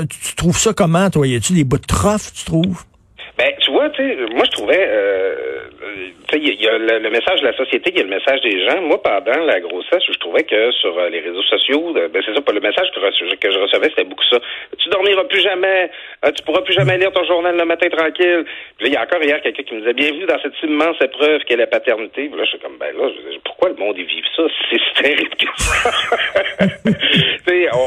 tu 0.09 0.35
trouves 0.37 0.59
ça 0.59 0.73
comment 0.73 1.02
toi 1.11 1.27
Y 1.27 1.37
a-tu 1.37 1.53
des 1.53 1.65
bouts 1.65 1.79
de 1.79 1.87
trough, 1.87 2.33
tu 2.35 2.45
trouves? 2.45 2.85
Ben, 3.43 3.55
tu 3.59 3.73
vois, 3.73 3.91
tu 3.91 4.03
moi 4.31 4.45
je 4.45 4.51
trouvais, 4.53 4.87
euh, 4.89 5.35
tu 6.29 6.37
sais, 6.37 6.41
il 6.41 6.63
y, 6.63 6.69
a 6.69 6.79
le, 6.79 7.11
message 7.11 7.41
de 7.41 7.47
la 7.47 7.57
société, 7.57 7.91
il 7.91 7.99
y 7.99 8.01
a 8.01 8.05
le 8.05 8.15
message 8.15 8.41
des 8.43 8.65
gens. 8.65 8.81
Moi, 8.83 9.03
pendant 9.03 9.41
la 9.45 9.59
grossesse, 9.59 10.05
je 10.07 10.19
trouvais 10.21 10.45
que 10.45 10.71
sur 10.71 10.97
euh, 10.97 11.09
les 11.09 11.19
réseaux 11.19 11.43
sociaux, 11.43 11.93
euh, 11.97 12.07
ben 12.07 12.23
c'est 12.25 12.35
ça, 12.35 12.41
pas 12.41 12.53
le 12.53 12.61
message 12.61 12.89
que, 12.95 13.01
je 13.51 13.59
recevais, 13.59 13.89
c'était 13.89 14.05
beaucoup 14.05 14.23
ça. 14.31 14.39
Tu 14.79 14.89
dormiras 14.91 15.25
plus 15.25 15.41
jamais, 15.41 15.91
tu 16.37 16.43
pourras 16.45 16.61
plus 16.63 16.75
jamais 16.75 16.99
lire 16.99 17.11
ton 17.11 17.25
journal 17.25 17.57
le 17.57 17.65
matin 17.65 17.89
tranquille. 17.89 18.45
Puis 18.79 18.87
il 18.87 18.93
y 18.93 18.97
a 18.97 19.03
encore 19.03 19.23
hier 19.25 19.43
quelqu'un 19.43 19.65
qui 19.65 19.75
me 19.75 19.81
disait 19.81 19.95
bienvenue 19.95 20.27
dans 20.27 20.39
cette 20.41 20.55
immense 20.63 21.03
épreuve 21.03 21.43
qu'est 21.43 21.57
la 21.57 21.67
paternité. 21.67 22.29
Là, 22.29 22.45
je 22.45 22.51
suis 22.51 22.59
comme 22.61 22.79
ben 22.79 22.95
là, 22.97 23.11
pourquoi 23.45 23.71
le 23.71 23.75
monde 23.75 23.99
y 23.99 24.05
vit 24.05 24.23
ça? 24.37 24.45
C'est 24.71 25.03
terrible 25.03 25.35
que 25.35 25.47
ça. 25.57 25.91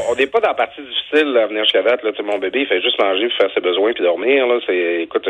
on 0.08 0.14
n'est 0.14 0.26
pas 0.26 0.40
dans 0.40 0.48
la 0.48 0.54
partie 0.54 0.82
difficile 0.82 1.36
à 1.36 1.46
venir 1.46 1.64
jusqu'à 1.64 1.82
date. 1.82 2.02
Là, 2.02 2.12
tu 2.12 2.22
mon 2.22 2.38
bébé, 2.38 2.60
il 2.60 2.66
fait 2.66 2.82
juste 2.82 3.00
manger, 3.00 3.28
faire 3.38 3.50
ses 3.54 3.60
besoins 3.60 3.92
puis 3.92 4.04
dormir. 4.04 4.46
Là, 4.46 4.58
c'est, 4.66 5.02
écoute 5.02 5.28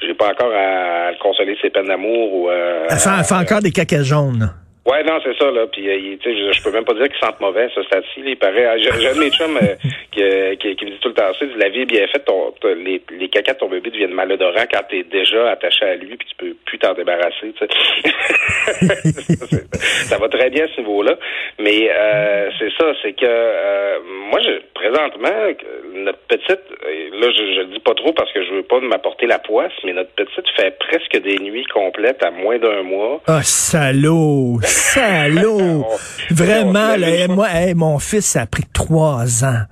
j'ai 0.00 0.14
pas 0.14 0.30
encore 0.30 0.52
à, 0.52 1.10
le 1.10 1.18
consoler 1.22 1.56
ses 1.60 1.70
peines 1.70 1.88
d'amour 1.88 2.34
ou. 2.34 2.50
Euh, 2.50 2.86
elle, 2.90 2.98
fait, 2.98 3.10
elle 3.18 3.24
fait 3.24 3.34
encore 3.34 3.60
des 3.60 3.72
caca 3.72 4.02
jaunes. 4.02 4.50
Ouais, 4.88 5.04
non, 5.04 5.20
c'est 5.22 5.36
ça, 5.36 5.50
là. 5.50 5.66
Puis, 5.66 5.86
euh, 5.86 6.16
je, 6.24 6.62
peux 6.62 6.72
même 6.72 6.86
pas 6.86 6.94
dire 6.94 7.08
qu'ils 7.08 7.20
sentent 7.20 7.40
mauvais, 7.40 7.68
ce 7.74 7.82
stade-ci. 7.82 8.22
Il 8.24 8.38
paraît. 8.38 8.80
J'ai 8.80 8.90
un 8.90 9.12
de 9.14 9.20
mes 9.20 9.30
chums 9.30 9.58
euh, 9.58 9.74
qui, 10.12 10.22
euh, 10.22 10.56
qui, 10.56 10.74
qui, 10.76 10.86
me 10.86 10.92
dit 10.92 10.98
tout 11.02 11.08
le 11.08 11.14
temps 11.14 11.30
ça. 11.38 11.44
La 11.56 11.68
vie 11.68 11.82
est 11.82 11.84
bien 11.84 12.06
faite. 12.06 12.24
Ton, 12.24 12.54
les, 12.64 13.02
les 13.10 13.28
cacas 13.28 13.52
de 13.52 13.58
ton 13.58 13.68
bébé 13.68 13.90
deviennent 13.90 14.14
malodorants 14.14 14.64
quand 14.72 14.80
t'es 14.88 15.02
déjà 15.02 15.50
attaché 15.50 15.84
à 15.84 15.94
lui 15.96 16.16
puis 16.16 16.26
tu 16.28 16.36
peux 16.36 16.54
plus 16.64 16.78
t'en 16.78 16.94
débarrasser, 16.94 17.52
tu 17.52 17.58
sais. 17.58 17.68
ça, 20.08 20.16
va 20.16 20.26
très 20.28 20.48
bien 20.48 20.64
à 20.64 20.68
ce 20.68 20.80
niveau-là. 20.80 21.18
Mais 21.58 21.90
euh, 21.90 22.48
c'est 22.58 22.72
ça, 22.78 22.86
c'est 23.02 23.12
que 23.12 23.26
euh, 23.26 23.98
moi, 24.30 24.40
je, 24.40 24.62
présentement, 24.72 25.52
notre 25.94 26.20
petite, 26.28 26.48
là, 26.48 27.30
je, 27.30 27.52
je 27.54 27.60
le 27.60 27.66
dis 27.66 27.80
pas 27.80 27.94
trop 27.94 28.14
parce 28.14 28.32
que 28.32 28.42
je 28.42 28.54
veux 28.54 28.62
pas 28.62 28.80
m'apporter 28.80 29.26
la 29.26 29.38
poisse, 29.38 29.74
mais 29.84 29.92
notre 29.92 30.12
petite 30.12 30.48
fait 30.56 30.78
presque 30.78 31.20
des 31.22 31.36
nuits 31.38 31.66
complètes 31.66 32.22
à 32.22 32.30
moins 32.30 32.58
d'un 32.58 32.82
mois. 32.82 33.20
Ah, 33.26 33.42
salaud! 33.42 34.60
Salaud! 34.78 35.84
Vraiment, 36.30 36.96
là, 36.96 37.26
moi, 37.28 37.48
mon 37.74 37.98
fils 37.98 38.36
a 38.36 38.46
pris 38.46 38.64
trois 38.72 39.44
ans. 39.44 39.64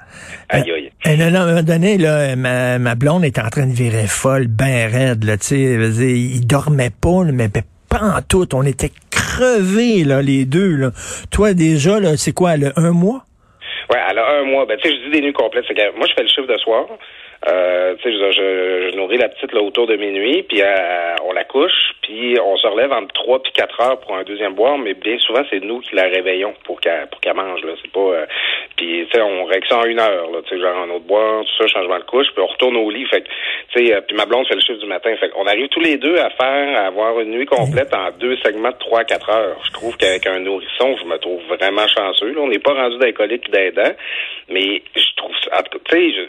Aïe, 0.48 0.70
aïe. 0.70 0.90
Et 1.04 1.22
à 1.22 1.26
un 1.26 1.30
moment 1.30 1.62
donné, 1.62 1.98
là, 1.98 2.34
ma, 2.34 2.78
ma 2.78 2.94
blonde 2.94 3.24
était 3.24 3.40
en 3.40 3.48
train 3.48 3.66
de 3.66 3.72
virer 3.72 4.06
folle, 4.06 4.46
ben 4.48 4.90
raide, 4.90 5.24
là, 5.24 5.36
tu 5.36 5.44
sais, 5.44 5.56
il 5.56 6.46
dormait 6.46 6.90
pas, 6.90 7.24
mais 7.32 7.48
pas 7.48 8.00
en 8.02 8.22
tout. 8.28 8.48
On 8.54 8.62
était 8.62 8.90
crevés, 9.10 10.04
là, 10.04 10.22
les 10.22 10.44
deux, 10.44 10.76
là. 10.76 10.90
Toi, 11.30 11.54
déjà, 11.54 12.00
là, 12.00 12.16
c'est 12.16 12.32
quoi, 12.32 12.56
là, 12.56 12.72
un 12.76 12.90
mois? 12.90 13.22
Ouais, 13.90 14.00
alors 14.08 14.28
un 14.28 14.44
mois. 14.44 14.66
Ben, 14.66 14.76
tu 14.78 14.88
sais, 14.88 14.96
je 14.96 15.04
dis 15.04 15.10
des 15.10 15.20
nuits 15.20 15.32
complètes. 15.32 15.66
Que 15.66 15.96
moi, 15.96 16.06
je 16.08 16.14
fais 16.14 16.22
le 16.22 16.28
chiffre 16.28 16.48
de 16.48 16.58
soir. 16.58 16.86
Euh, 17.48 17.94
tu 17.96 18.02
sais, 18.02 18.12
je, 18.12 18.32
je, 18.32 18.90
je, 18.90 18.96
nourris 18.96 19.18
la 19.18 19.28
petite 19.28 19.52
là 19.52 19.60
autour 19.60 19.86
de 19.86 19.94
minuit, 19.96 20.42
puis 20.48 20.62
euh, 20.62 21.14
on 21.24 21.32
la 21.32 21.44
couche, 21.44 21.94
puis 22.06 22.38
on 22.40 22.56
se 22.56 22.66
relève 22.68 22.92
entre 22.92 23.12
trois 23.14 23.42
puis 23.42 23.50
quatre 23.52 23.80
heures 23.80 23.98
pour 23.98 24.16
un 24.16 24.22
deuxième 24.22 24.54
boire, 24.54 24.78
mais 24.78 24.94
bien 24.94 25.18
souvent 25.18 25.42
c'est 25.50 25.58
nous 25.58 25.80
qui 25.80 25.96
la 25.96 26.04
réveillons 26.04 26.54
pour 26.64 26.80
qu'elle 26.80 27.08
pour 27.10 27.20
qu'elle 27.20 27.34
mange 27.34 27.64
là. 27.64 27.72
C'est 27.82 27.90
pas, 27.90 27.98
euh, 27.98 28.26
puis 28.76 29.06
tu 29.06 29.10
sais, 29.12 29.20
on 29.20 29.44
règle 29.44 29.66
ça 29.68 29.78
en 29.78 29.84
une 29.84 29.98
heure 29.98 30.30
là, 30.30 30.38
tu 30.46 30.54
sais, 30.54 30.60
genre 30.60 30.78
un 30.78 30.90
autre 30.90 31.04
boire, 31.04 31.42
tout 31.44 31.50
ça, 31.58 31.66
changement 31.66 31.98
de 31.98 32.04
couche, 32.04 32.28
puis 32.32 32.42
on 32.42 32.46
retourne 32.46 32.76
au 32.76 32.90
lit. 32.90 33.06
Fait 33.06 33.24
tu 33.72 33.86
sais, 33.86 33.92
euh, 33.92 34.00
puis 34.02 34.16
ma 34.16 34.24
blonde 34.24 34.46
fait 34.46 34.54
le 34.54 34.60
chiffre 34.60 34.78
du 34.78 34.86
matin. 34.86 35.16
Fait 35.18 35.32
on 35.36 35.46
arrive 35.46 35.68
tous 35.68 35.80
les 35.80 35.96
deux 35.96 36.16
à 36.16 36.30
faire, 36.30 36.78
à 36.78 36.86
avoir 36.86 37.18
une 37.18 37.30
nuit 37.30 37.46
complète 37.46 37.92
en 37.92 38.10
deux 38.12 38.36
segments 38.44 38.70
de 38.70 38.78
trois 38.78 39.02
quatre 39.02 39.28
heures. 39.28 39.58
Je 39.66 39.72
trouve 39.72 39.96
qu'avec 39.96 40.26
un 40.28 40.38
nourrisson, 40.38 40.96
je 41.02 41.04
me 41.04 41.18
trouve 41.18 41.42
vraiment 41.48 41.88
chanceux. 41.88 42.32
Là. 42.32 42.40
On 42.40 42.48
n'est 42.48 42.60
pas 42.60 42.74
rendu 42.74 42.98
d'alcoolique 42.98 43.50
d'aidant, 43.50 43.92
mais 44.48 44.80
je 44.94 45.16
trouve, 45.16 45.32
tu 45.90 46.12
sais, 46.12 46.28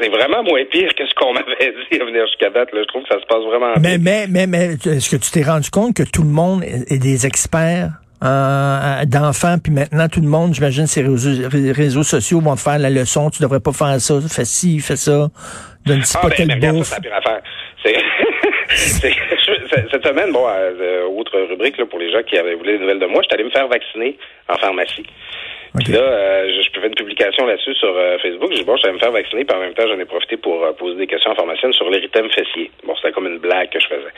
c'est 0.00 0.08
vraiment 0.08 0.44
moins 0.44 0.64
pire 0.64 0.94
que 0.94 1.06
ce 1.06 1.14
qu'on 1.14 1.32
m'avait 1.34 1.74
dit 1.90 2.00
à 2.00 2.04
venir 2.04 2.26
jusqu'à 2.26 2.50
date. 2.50 2.72
Là. 2.72 2.82
Je 2.82 2.88
trouve 2.88 3.02
que 3.02 3.08
ça 3.08 3.20
se 3.20 3.26
passe 3.26 3.42
vraiment 3.42 3.72
mais, 3.80 3.98
bien. 3.98 4.26
Mais, 4.28 4.46
mais, 4.46 4.46
mais, 4.46 4.76
est-ce 5.08 5.16
que 5.16 5.24
tu 5.24 5.30
t'es 5.30 5.42
rendu 5.48 5.70
compte 5.70 5.96
que 5.96 6.02
tout 6.02 6.22
le 6.22 6.28
monde 6.28 6.62
est 6.64 6.98
des 6.98 7.26
experts 7.26 7.92
euh, 8.22 9.04
d'enfants, 9.06 9.56
puis 9.62 9.72
maintenant 9.72 10.06
tout 10.08 10.20
le 10.20 10.28
monde, 10.28 10.52
j'imagine, 10.52 10.86
ces 10.86 11.00
réseaux, 11.00 11.48
réseaux, 11.72 12.02
sociaux 12.02 12.40
vont 12.40 12.56
te 12.56 12.60
faire 12.60 12.78
la 12.78 12.90
leçon, 12.90 13.30
tu 13.30 13.40
devrais 13.40 13.60
pas 13.60 13.72
faire 13.72 13.98
ça, 14.00 14.14
fais 14.28 14.44
ci, 14.44 14.80
fais 14.80 14.96
ça, 14.96 15.28
donne 15.86 16.02
ah, 16.14 16.18
pas 16.20 16.28
ben, 16.36 16.58
ben, 16.60 16.72
bouffe. 16.74 16.92
cette 18.74 20.06
semaine, 20.06 20.30
bon, 20.30 20.44
euh, 20.46 21.04
autre 21.04 21.40
rubrique 21.48 21.78
là, 21.78 21.86
pour 21.86 22.00
les 22.00 22.12
gens 22.12 22.22
qui 22.22 22.36
avaient 22.36 22.56
voulu 22.56 22.72
des 22.72 22.80
nouvelles 22.80 22.98
de 22.98 23.06
moi, 23.06 23.22
je 23.22 23.28
suis 23.28 23.34
allé 23.34 23.44
me 23.44 23.50
faire 23.50 23.68
vacciner 23.68 24.18
en 24.48 24.58
pharmacie. 24.58 25.06
Puis 25.76 25.92
là, 25.92 26.00
euh, 26.00 26.48
je, 26.56 26.62
je 26.62 26.80
fais 26.80 26.86
une 26.86 26.94
publication 26.94 27.46
là-dessus 27.46 27.74
sur 27.74 27.94
euh, 27.94 28.18
Facebook. 28.18 28.50
Je 28.52 28.58
dis, 28.58 28.64
bon, 28.64 28.76
je 28.76 28.86
vais 28.86 28.92
me 28.92 28.98
faire 28.98 29.12
vacciner, 29.12 29.44
puis 29.44 29.56
en 29.56 29.60
même 29.60 29.74
temps, 29.74 29.86
j'en 29.86 29.98
ai 29.98 30.04
profité 30.04 30.36
pour 30.36 30.64
euh, 30.64 30.72
poser 30.72 30.96
des 30.96 31.06
questions 31.06 31.30
informationnelles 31.30 31.74
sur 31.74 31.90
l'érythème 31.90 32.30
fessier. 32.30 32.70
Bon, 32.84 32.94
c'était 32.96 33.12
comme 33.12 33.26
une 33.26 33.38
blague 33.38 33.70
que 33.70 33.80
je 33.80 33.86
faisais. 33.86 34.12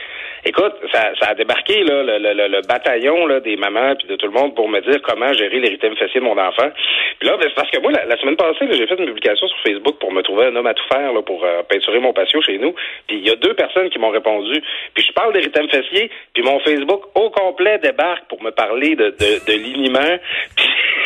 Écoute, 0.45 0.73
ça, 0.91 1.11
ça 1.19 1.29
a 1.29 1.35
débarqué, 1.35 1.83
là, 1.83 2.03
le, 2.03 2.17
le, 2.17 2.47
le 2.47 2.61
bataillon 2.67 3.25
là, 3.27 3.39
des 3.39 3.57
mamans 3.57 3.95
puis 3.95 4.07
de 4.07 4.15
tout 4.15 4.27
le 4.27 4.33
monde 4.33 4.55
pour 4.55 4.69
me 4.69 4.79
dire 4.81 5.01
comment 5.03 5.31
gérer 5.33 5.59
l'érythème 5.59 5.95
fessier 5.95 6.19
de 6.19 6.25
mon 6.25 6.37
enfant. 6.37 6.69
Puis 7.19 7.27
là, 7.27 7.37
ben, 7.37 7.47
c'est 7.47 7.55
parce 7.55 7.69
que 7.69 7.79
moi, 7.79 7.91
la, 7.91 8.17
semaine 8.17 8.37
passée, 8.37 8.65
j'ai 8.71 8.87
fait 8.87 8.95
une 8.99 9.05
publication 9.05 9.47
sur 9.47 9.57
Facebook 9.59 9.99
pour 9.99 10.11
me 10.11 10.21
trouver 10.21 10.45
un 10.45 10.55
homme 10.55 10.67
à 10.67 10.73
tout 10.73 10.87
faire 10.91 11.13
là, 11.13 11.21
pour 11.21 11.45
peinturer 11.69 11.99
mon 11.99 12.13
patio 12.13 12.41
chez 12.41 12.57
nous. 12.57 12.73
Puis 13.07 13.17
il 13.17 13.27
y 13.27 13.31
a 13.31 13.35
deux 13.35 13.53
personnes 13.53 13.89
qui 13.89 13.99
m'ont 13.99 14.09
répondu. 14.09 14.61
Puis 14.93 15.03
je 15.03 15.13
parle 15.13 15.33
d'érythème 15.33 15.69
fessier, 15.69 16.09
puis 16.33 16.43
mon 16.43 16.59
Facebook 16.59 17.03
au 17.15 17.29
complet 17.29 17.77
débarque 17.79 18.25
pour 18.27 18.41
me 18.41 18.51
parler 18.51 18.95
de, 18.95 19.09
de, 19.09 19.45
de 19.45 19.57
liniment. 19.57 20.17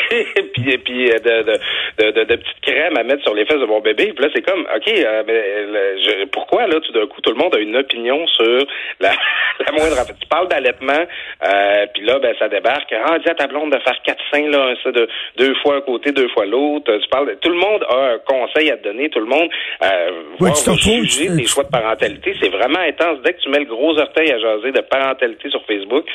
puis, 0.53 0.77
puis 0.77 1.11
euh, 1.11 1.19
de, 1.19 1.43
de, 1.43 2.11
de, 2.11 2.23
de, 2.23 2.35
petites 2.35 2.61
crèmes 2.61 2.97
à 2.97 3.03
mettre 3.03 3.23
sur 3.23 3.33
les 3.33 3.45
fesses 3.45 3.59
de 3.59 3.65
mon 3.65 3.79
bébé. 3.79 4.13
Puis 4.13 4.23
là, 4.23 4.31
c'est 4.33 4.41
comme, 4.41 4.61
OK, 4.61 4.87
euh, 4.87 5.23
mais 5.25 6.25
pourquoi, 6.31 6.67
là, 6.67 6.79
tout 6.79 6.91
d'un 6.91 7.07
coup, 7.07 7.21
tout 7.21 7.31
le 7.31 7.37
monde 7.37 7.55
a 7.55 7.59
une 7.59 7.75
opinion 7.75 8.25
sur 8.27 8.65
la, 8.99 9.11
la 9.59 9.71
moindre... 9.71 9.95
Tu 10.19 10.27
parles 10.27 10.47
d'allaitement, 10.47 11.05
euh, 11.43 11.85
puis 11.93 12.03
là, 12.05 12.19
ben, 12.19 12.35
ça 12.39 12.47
débarque. 12.47 12.93
Ah, 12.93 13.17
dis 13.19 13.29
à 13.29 13.35
ta 13.35 13.47
blonde 13.47 13.71
de 13.71 13.79
faire 13.79 14.01
quatre 14.03 14.23
seins, 14.31 14.49
là, 14.49 14.75
ça, 14.83 14.91
de 14.91 15.07
deux 15.37 15.53
fois 15.61 15.77
un 15.77 15.81
côté, 15.81 16.11
deux 16.11 16.29
fois 16.29 16.45
l'autre. 16.45 16.95
Tu 16.97 17.09
parles... 17.09 17.35
Tout 17.41 17.49
le 17.49 17.57
monde 17.57 17.83
a 17.89 18.13
un 18.13 18.17
conseil 18.19 18.71
à 18.71 18.77
te 18.77 18.83
donner. 18.83 19.09
Tout 19.09 19.19
le 19.19 19.25
monde 19.25 19.49
euh, 19.83 20.11
oui, 20.39 20.49
va 20.49 20.73
juger 20.73 21.29
des 21.29 21.45
choix 21.45 21.63
de 21.63 21.69
parentalité. 21.69 22.35
C'est 22.39 22.49
vraiment 22.49 22.79
intense. 22.79 23.19
Dès 23.23 23.33
que 23.33 23.41
tu 23.41 23.49
mets 23.49 23.59
le 23.59 23.65
gros 23.65 23.97
orteil 23.97 24.31
à 24.31 24.39
jaser 24.39 24.71
de 24.71 24.81
parentalité 24.81 25.49
sur 25.49 25.63
Facebook, 25.65 26.05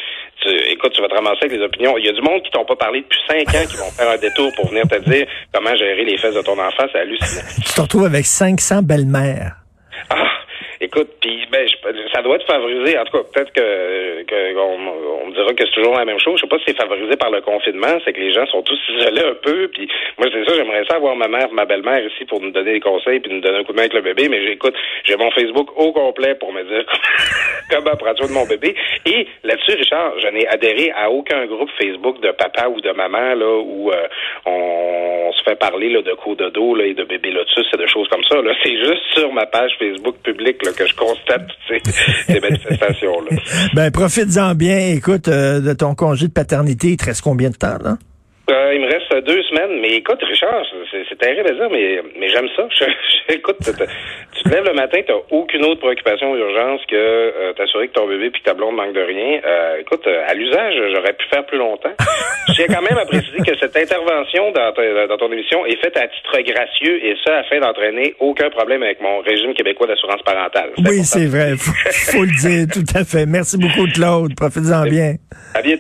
tu, 0.43 0.49
écoute, 0.71 0.93
tu 0.93 1.03
vas 1.03 1.09
te 1.09 1.15
ramasser 1.15 1.45
avec 1.45 1.53
les 1.53 1.65
opinions. 1.65 1.97
Il 1.99 2.07
y 2.07 2.09
a 2.09 2.13
du 2.13 2.23
monde 2.23 2.43
qui 2.43 2.51
t'ont 2.51 2.65
pas 2.65 2.77
parlé 2.77 3.01
depuis 3.01 3.21
cinq 3.29 3.49
ans 3.55 3.67
qui 3.69 3.77
vont 3.81 3.91
faire 3.91 4.11
un 4.11 4.17
détour 4.17 4.53
pour 4.55 4.69
venir 4.69 4.87
te 4.89 4.99
dire 5.09 5.27
comment 5.53 5.75
gérer 5.77 6.05
les 6.05 6.19
fesses 6.19 6.35
de 6.35 6.43
ton 6.43 6.53
enfant, 6.53 6.85
c'est 6.93 7.01
hallucinant. 7.01 7.43
tu 7.57 7.73
te 7.73 7.81
retrouves 7.81 8.05
avec 8.05 8.27
500 8.27 8.83
belles-mères. 8.83 9.57
Ah, 10.09 10.17
écoute, 10.81 11.11
puis 11.21 11.47
ben, 11.53 11.67
ça 12.13 12.23
doit 12.23 12.37
être 12.37 12.47
favorisé. 12.47 12.99
En 12.99 13.05
tout 13.05 13.19
cas, 13.19 13.25
peut-être 13.33 13.53
que, 13.53 14.23
que 14.23 14.57
on, 14.59 15.27
me 15.27 15.33
dira 15.33 15.53
que 15.53 15.65
c'est 15.65 15.73
toujours 15.73 15.97
la 15.97 16.05
même 16.05 16.19
chose. 16.19 16.37
Je 16.37 16.43
sais 16.43 16.49
pas 16.49 16.59
si 16.59 16.65
c'est 16.69 16.77
favorisé 16.77 17.17
par 17.17 17.31
le 17.31 17.41
confinement, 17.43 17.99
c'est 18.05 18.13
que 18.13 18.21
les 18.21 18.33
gens 18.33 18.47
sont 18.47 18.63
tous 18.63 18.79
isolés 18.89 19.23
un 19.23 19.35
peu. 19.35 19.69
Puis 19.69 19.89
moi, 20.19 20.29
c'est 20.33 20.45
ça, 20.45 20.57
j'aimerais 20.57 20.85
ça 20.89 20.97
avoir 20.97 21.17
ma 21.17 21.29
mère, 21.29 21.53
ma 21.53 21.67
belle-mère 21.67 22.05
ici 22.07 22.25
pour 22.25 22.41
nous 22.41 22.51
donner 22.51 22.73
des 22.73 22.81
conseils 22.81 23.21
puis 23.21 23.33
nous 23.33 23.41
donner 23.41 23.59
un 23.59 23.65
coup 23.65 23.73
de 23.73 23.77
main 23.77 23.83
avec 23.83 23.95
le 23.95 24.03
bébé. 24.03 24.29
Mais 24.29 24.45
j'écoute, 24.47 24.75
j'ai 25.05 25.17
mon 25.17 25.31
Facebook 25.33 25.69
au 25.77 25.93
complet 25.93 26.35
pour 26.35 26.53
me 26.53 26.63
dire 26.65 26.85
comment 27.71 27.97
prendre 27.97 28.27
de 28.27 28.33
mon 28.33 28.47
bébé. 28.47 28.75
Et 29.07 29.27
là-dessus, 29.45 29.77
Richard, 29.77 30.19
je 30.19 30.29
n'ai 30.29 30.47
adhéré 30.47 30.93
à 30.97 31.11
aucun 31.11 31.47
groupe 31.47 31.71
Facebook 31.79 32.21
de 32.21 32.31
papa 32.33 32.69
ou 32.69 32.81
de 32.81 32.91
maman 32.93 33.35
là 33.35 33.59
où 33.59 33.91
euh, 33.91 34.09
on, 34.47 34.60
se 35.41 35.51
fait 35.51 35.59
parler 35.59 35.91
là, 35.93 36.03
de 36.03 36.15
coups 36.15 36.37
de 36.37 36.51
dos 36.51 36.75
là, 36.75 36.85
et 36.85 36.95
de 36.95 37.05
bébé 37.05 37.31
lotus 37.33 37.67
et 37.73 37.77
de 37.77 37.87
choses 37.87 38.09
comme 38.09 38.25
ça. 38.29 38.37
Là, 38.37 38.53
c'est 38.63 38.77
juste 38.77 39.03
sur 39.15 39.33
ma 39.33 39.47
page 39.47 39.73
Facebook 39.79 40.17
publique 40.23 40.65
là, 40.65 40.73
que 40.73 40.87
je 40.87 40.95
constate 40.95 41.47
toutes 41.67 41.87
ces, 42.27 42.41
manifestations-là. 42.41 43.37
Ben, 43.75 43.91
profites-en 43.91 44.55
bien. 44.55 44.95
Écoute, 44.95 45.29
euh, 45.29 45.61
de 45.61 45.73
ton 45.73 45.95
congé 45.95 46.29
de 46.29 46.33
paternité, 46.33 46.89
il 46.89 46.97
te 46.97 47.07
reste 47.07 47.23
combien 47.23 47.51
de 47.51 47.57
temps, 47.57 47.79
là? 47.83 47.97
Euh, 48.71 48.75
il 48.75 48.81
me 48.81 48.87
reste 48.87 49.27
deux 49.27 49.43
semaines, 49.45 49.81
mais 49.81 49.97
écoute, 49.97 50.23
Richard, 50.23 50.65
c'est 50.91 51.19
terrible 51.19 51.49
à 51.49 51.53
dire, 51.53 51.69
mais, 51.71 52.01
mais 52.19 52.29
j'aime 52.29 52.49
ça. 52.57 52.67
écoute, 53.29 53.57
tu 53.61 54.43
te 54.43 54.49
lèves 54.49 54.65
le 54.65 54.75
matin, 54.75 55.01
tu 55.05 55.13
n'as 55.13 55.19
aucune 55.31 55.65
autre 55.65 55.81
préoccupation 55.81 56.33
ou 56.33 56.37
urgence 56.37 56.81
que 56.89 56.97
euh, 56.97 57.53
t'assurer 57.55 57.89
que 57.89 57.95
ton 57.95 58.07
bébé 58.07 58.31
puis 58.31 58.43
ta 58.43 58.55
blonde 58.55 58.77
manque 58.77 58.93
de 58.93 59.01
rien. 59.01 59.41
Euh, 59.45 59.81
écoute, 59.81 60.07
à 60.07 60.35
l'usage, 60.35 60.75
j'aurais 60.95 61.13
pu 61.15 61.27
faire 61.29 61.45
plus 61.47 61.59
longtemps. 61.59 61.93
J'ai 62.57 62.67
quand 62.67 62.83
même 62.83 62.99
à 62.99 63.07
préciser 63.07 63.39
que 63.39 63.57
cette 63.59 63.77
intervention 63.77 64.51
dans, 64.53 64.73
dans, 65.09 65.17
ton 65.17 65.33
émission 65.33 65.65
est 65.67 65.81
faite 65.81 65.97
à 65.97 66.09
titre 66.09 66.41
gracieux 66.41 67.05
et 67.05 67.17
ça 67.25 67.39
afin 67.39 67.61
d'entraîner 67.61 68.15
aucun 68.19 68.51
problème 68.51 68.83
avec 68.83 69.01
mon 69.01 69.21
régime 69.21 69.55
québécois 69.55 69.87
d'assurance 69.87 70.23
parentale. 70.23 70.71
Oui, 70.79 71.03
c'est 71.05 71.27
vrai. 71.27 71.53
Faut, 71.57 72.17
faut 72.17 72.25
le 72.25 72.41
dire, 72.41 72.67
tout 72.73 72.87
à 72.95 73.05
fait. 73.05 73.27
Merci 73.27 73.57
beaucoup, 73.59 73.87
Claude. 73.93 74.35
Profitez-en 74.37 74.85
bien. 74.91 75.15
À 75.55 75.63
bientôt. 75.63 75.79